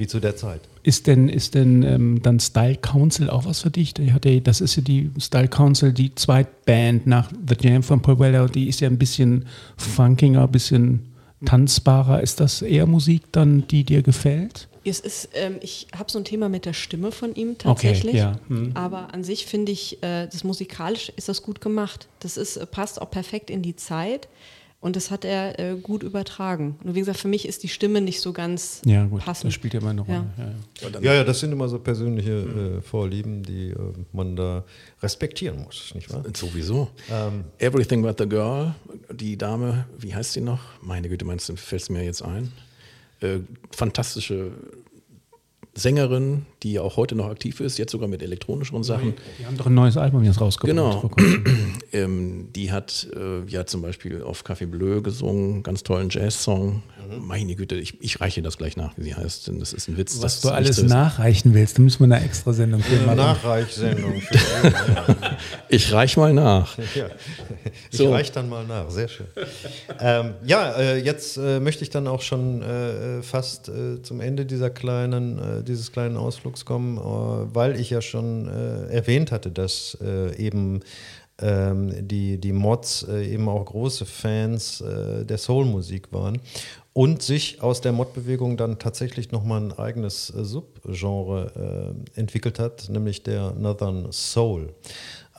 [0.00, 0.62] wie zu der Zeit.
[0.82, 3.94] Ist denn, ist denn ähm, dann Style Council auch was für dich?
[3.94, 8.68] Das ist ja die Style Council, die Zweitband nach The Jam von Paul Weller, die
[8.68, 11.12] ist ja ein bisschen funkiger, ein bisschen
[11.44, 12.22] tanzbarer.
[12.22, 14.68] Ist das eher Musik dann, die dir gefällt?
[14.82, 18.14] Es ist, ähm, ich habe so ein Thema mit der Stimme von ihm tatsächlich.
[18.14, 18.40] ja.
[18.48, 18.72] Hm.
[18.74, 22.08] Aber an sich finde ich, äh, das musikalisch ist das gut gemacht.
[22.20, 24.28] Das ist, äh, passt auch perfekt in die Zeit
[24.80, 26.76] und das hat er äh, gut übertragen.
[26.82, 29.46] Nur wie gesagt, für mich ist die Stimme nicht so ganz Ja, gut, passend.
[29.48, 30.26] das spielt ja immer eine Rolle.
[30.38, 30.44] Ja.
[30.82, 30.88] Ja.
[30.90, 33.76] Ja, Ja, ja, das sind immer so persönliche äh, Vorlieben, die äh,
[34.12, 34.64] man da
[35.02, 36.24] respektieren muss, nicht wahr?
[36.34, 36.88] Sowieso.
[37.10, 38.74] Ähm, Everything But the Girl,
[39.12, 40.60] die Dame, wie heißt sie noch?
[40.82, 42.50] Meine Güte, meinst du, fällt es mir jetzt ein?
[43.20, 43.40] Äh,
[43.72, 44.52] fantastische
[45.74, 49.14] Sängerin, die ja auch heute noch aktiv ist, jetzt sogar mit elektronischen Sachen.
[49.38, 50.76] Die haben doch ein neues Album jetzt rausgebracht.
[50.76, 51.10] Genau.
[51.92, 56.84] Ähm, die hat äh, ja zum Beispiel auf Café Bleu gesungen, ganz tollen Jazz-Song.
[57.18, 57.26] Mhm.
[57.26, 59.96] Meine Güte, ich, ich reiche das gleich nach, wie sie heißt, denn das ist ein
[59.96, 60.22] Witz.
[60.22, 63.16] Was du nicht alles nachreichen willst, da müssen wir eine extra Sendung für Eine machen.
[63.16, 64.22] Nachreichsendung.
[65.68, 66.76] Ich reich mal nach.
[66.94, 67.06] ja.
[67.90, 68.10] Ich So.
[68.12, 69.26] reich dann mal nach, sehr schön.
[70.00, 74.46] ähm, ja, äh, jetzt äh, möchte ich dann auch schon äh, fast äh, zum Ende
[74.46, 77.00] dieser kleinen, dieses kleinen Ausflugs kommen, äh,
[77.54, 80.80] weil ich ja schon äh, erwähnt hatte, dass äh, eben
[81.38, 86.38] ähm, die, die Mods eben auch große Fans der Soul-Musik waren
[86.92, 93.52] und sich aus der Mod-Bewegung dann tatsächlich nochmal ein eigenes Subgenre entwickelt hat, nämlich der
[93.52, 94.74] Northern Soul.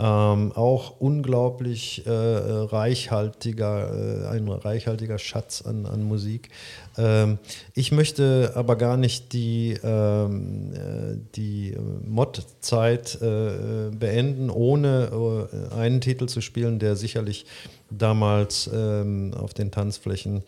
[0.02, 6.49] Ähm, auch unglaublich äh, reichhaltiger, äh, ein reichhaltiger Schatz an, an Musik.
[6.97, 7.38] Ähm,
[7.76, 15.76] ich möchte aber gar nicht die, ähm, äh, die äh, Mod-Zeit äh, beenden, ohne äh,
[15.76, 17.45] einen Titel zu spielen, der sicherlich
[17.91, 20.41] damals ähm, auf den Tanzflächen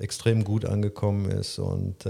[0.00, 1.60] extrem gut angekommen ist.
[1.60, 2.06] Und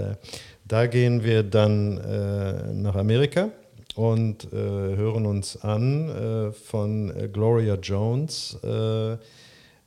[0.65, 3.49] da gehen wir dann nach Amerika
[3.97, 9.17] und äh, hören uns an äh, von äh, Gloria Jones, äh, äh,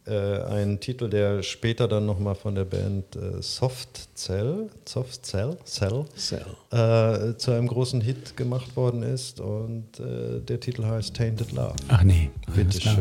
[0.07, 7.37] ein Titel, der später dann nochmal von der Band Soft Cell, Soft Cell, Cell Cell.
[7.37, 9.41] zu einem großen Hit gemacht worden ist.
[9.41, 11.75] Und der Titel heißt Tainted Love.
[11.89, 12.31] Ach nee.
[12.47, 12.97] alles Bitte klar.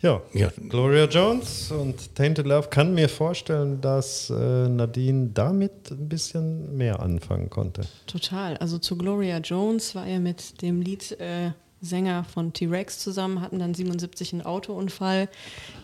[0.00, 0.50] Ja, Ja.
[0.68, 7.00] Gloria Jones und Tainted Love kann mir vorstellen, dass äh, Nadine damit ein bisschen mehr
[7.00, 7.82] anfangen konnte.
[8.06, 8.56] Total.
[8.58, 13.60] Also zu Gloria Jones war er mit dem Liedsänger äh, Sänger von T-Rex zusammen, hatten
[13.60, 15.28] dann 77 einen Autounfall.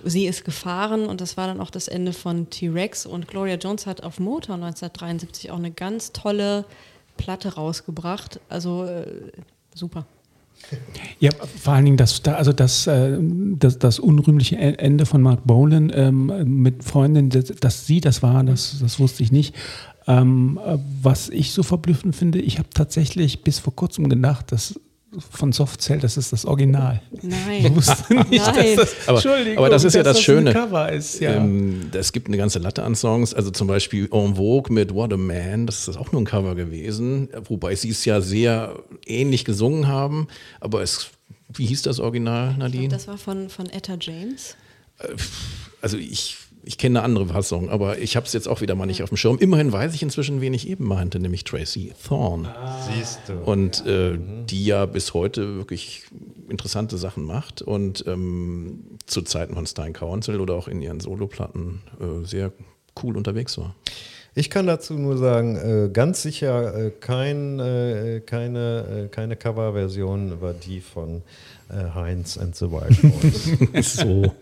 [0.03, 3.07] Sie ist gefahren und das war dann auch das Ende von T-Rex.
[3.07, 6.65] Und Gloria Jones hat auf Motor 1973 auch eine ganz tolle
[7.17, 8.41] Platte rausgebracht.
[8.49, 9.31] Also äh,
[9.73, 10.07] super.
[11.19, 11.31] Ja,
[11.63, 15.45] vor allen Dingen das, da- also das, äh, das, das unrühmliche E- Ende von Mark
[15.45, 19.55] Bolan ähm, mit Freundin, dass, dass sie das war, das, das wusste ich nicht.
[20.07, 24.79] Ähm, äh, was ich so verblüffend finde, ich habe tatsächlich bis vor kurzem gedacht, dass
[25.31, 27.01] von Soft Cell, das ist das Original.
[27.23, 27.65] Nein.
[27.67, 28.77] Ich wusste nicht, Nein.
[28.77, 30.53] dass das, Aber- Entschuldigung, aber das ist ja dass das ein Schöne.
[30.53, 31.35] Cover ist, ja.
[31.35, 35.12] Ähm, es gibt eine ganze Latte an Songs, also zum Beispiel En Vogue mit What
[35.12, 38.75] a Man, das ist auch nur ein Cover gewesen, wobei sie es ja sehr
[39.07, 40.29] ähnlich gesungen haben,
[40.61, 41.09] aber es,
[41.53, 42.89] wie hieß das Original, Nadine?
[42.89, 44.57] Das war von, von Etta James.
[45.81, 48.87] also ich, ich kenne eine andere Fassung, aber ich habe es jetzt auch wieder mal
[48.87, 49.39] nicht auf dem Schirm.
[49.39, 52.49] Immerhin weiß ich inzwischen, wen ich eben meinte, nämlich Tracy Thorn.
[52.91, 53.35] Siehst du.
[53.35, 56.05] Und äh, die ja bis heute wirklich
[56.49, 61.83] interessante Sachen macht und ähm, zu Zeiten von Stein Council oder auch in ihren Soloplatten
[62.01, 62.53] äh, sehr
[63.03, 63.75] cool unterwegs war.
[64.37, 70.41] Ich kann dazu nur sagen, äh, ganz sicher äh, kein, äh, keine, äh, keine Coverversion
[70.41, 71.23] war die von äh,
[71.95, 73.95] Heinz and the Wild Boys.
[73.97, 74.33] so.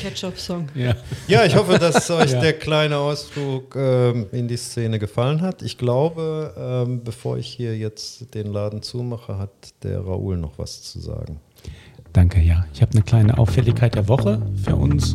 [0.00, 0.68] Ketchup-Song.
[0.74, 0.94] ja.
[1.28, 2.40] ja, ich hoffe, dass euch Ja.
[2.40, 5.62] der kleine Ausflug ähm, in die Szene gefallen hat.
[5.62, 6.52] Ich glaube,
[6.86, 9.50] ähm, bevor ich hier jetzt den Laden zumache, hat
[9.82, 11.40] der Raoul noch was zu sagen.
[12.12, 12.64] Danke, ja.
[12.72, 15.14] Ich habe eine kleine Auffälligkeit der Woche für uns.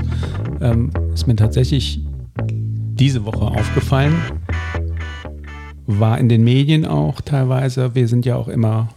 [0.62, 2.00] Ähm, ist mir tatsächlich
[2.52, 4.16] diese Woche aufgefallen.
[5.86, 7.96] War in den Medien auch teilweise.
[7.96, 8.90] Wir sind ja auch immer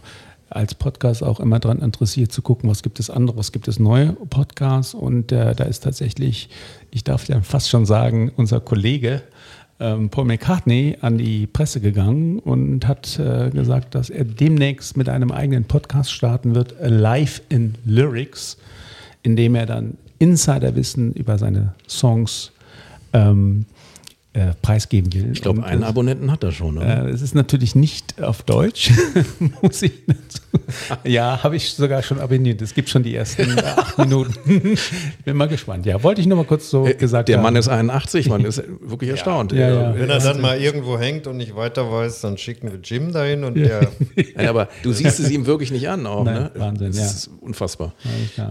[0.55, 3.79] als Podcast auch immer daran interessiert zu gucken, was gibt es andere, was gibt es
[3.79, 4.93] neue Podcasts.
[4.93, 6.49] Und äh, da ist tatsächlich,
[6.91, 9.23] ich darf ja fast schon sagen, unser Kollege
[9.79, 15.09] ähm, Paul McCartney an die Presse gegangen und hat äh, gesagt, dass er demnächst mit
[15.09, 18.57] einem eigenen Podcast starten wird, Live in Lyrics,
[19.23, 22.51] in dem er dann Insiderwissen über seine Songs
[23.11, 23.65] ähm,
[24.33, 25.29] äh, preisgeben will.
[25.31, 26.77] Ich glaube, einen äh, Abonnenten hat er schon.
[26.77, 27.05] Oder?
[27.05, 28.91] äh, es ist natürlich nicht auf Deutsch,
[29.61, 30.39] muss ich dazu.
[31.03, 32.61] Ja, habe ich sogar schon abonniert.
[32.61, 34.77] Es gibt schon die ersten acht Minuten.
[35.25, 35.85] Bin mal gespannt.
[35.85, 37.43] Ja, wollte ich nur mal kurz so Äh, gesagt der haben.
[37.43, 39.51] Mann ist 81, man ist wirklich erstaunt.
[39.51, 39.95] Ja, ja.
[39.95, 43.43] Wenn er dann mal irgendwo hängt und nicht weiter weiß, dann schicken wir Jim dahin
[43.43, 43.89] und der.
[44.39, 46.51] Ja, aber du siehst es ihm wirklich nicht an auch, Nein, ne?
[46.55, 47.05] Wahnsinn, das ja.
[47.05, 47.93] ist unfassbar.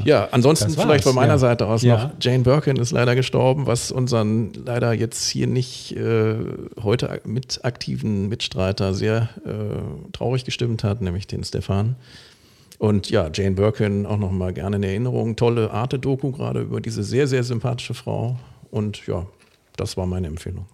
[0.04, 1.38] Ja, ansonsten vielleicht von meiner ja.
[1.38, 2.04] Seite aus Ja.
[2.04, 6.36] noch, Jane Birkin ist leider gestorben, was unseren leider jetzt hier nicht äh,
[6.82, 11.96] heute mit aktiven Mitstreiter sehr äh, traurig gestimmt hat, nämlich den Stefan.
[12.78, 15.36] Und ja, Jane Birkin auch noch mal gerne in Erinnerung.
[15.36, 18.38] Tolle Arte-Doku gerade über diese sehr, sehr sympathische Frau.
[18.70, 19.26] Und ja,
[19.76, 20.66] das war meine Empfehlung.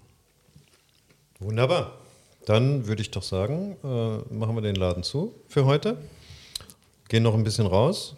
[1.38, 1.92] Wunderbar.
[2.46, 5.98] Dann würde ich doch sagen, äh, machen wir den Laden zu für heute.
[7.08, 8.16] Gehen noch ein bisschen raus,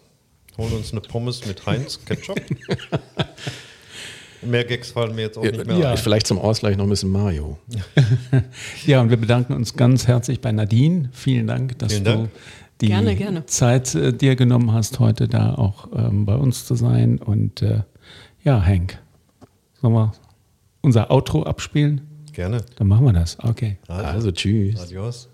[0.57, 2.39] holen uns eine Pommes mit Heinz Ketchup.
[4.41, 5.91] Mehr Gags fallen mir jetzt auch nicht mehr Ja.
[5.91, 5.97] ein.
[5.97, 7.57] Vielleicht zum Ausgleich noch ein bisschen Mario.
[8.85, 11.09] Ja, und wir bedanken uns ganz herzlich bei Nadine.
[11.13, 12.29] Vielen Dank, dass Vielen du Dank.
[12.81, 13.45] die Gerne, gerne.
[13.45, 17.19] Zeit äh, dir genommen hast, heute da auch ähm, bei uns zu sein.
[17.19, 17.81] Und äh,
[18.43, 18.97] ja, Hank,
[19.81, 20.13] sollen wir
[20.81, 22.01] unser Outro abspielen?
[22.33, 22.63] Gerne.
[22.77, 23.37] Dann machen wir das.
[23.43, 23.77] Okay.
[23.87, 24.79] Also tschüss.
[24.81, 25.29] Adios.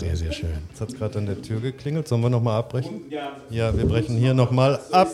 [0.00, 0.50] Sehr, sehr schön.
[0.70, 2.08] Jetzt hat es gerade an der Tür geklingelt.
[2.08, 3.02] Sollen wir nochmal abbrechen?
[3.50, 5.08] Ja, wir brechen hier nochmal ab.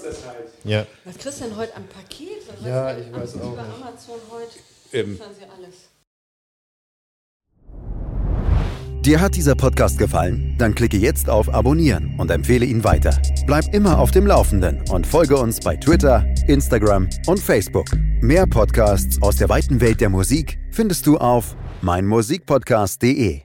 [0.64, 0.87] Ja.
[1.05, 2.28] Was kriegst du denn heute am Paket?
[2.49, 3.74] Was Ja, weiß ich weiß auch Über nicht.
[3.82, 4.59] Amazon heute
[4.93, 5.74] Ähm, liefern sie alles.
[9.05, 10.57] Dir hat dieser Podcast gefallen?
[10.59, 13.16] Dann klicke jetzt auf Abonnieren und empfehle ihn weiter.
[13.47, 17.87] Bleib immer auf dem Laufenden und folge uns bei Twitter, Instagram und Facebook.
[18.20, 23.43] Mehr Podcasts aus der weiten Welt der Musik findest du auf meinmusikpodcast.de.